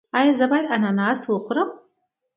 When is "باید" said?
0.51-0.71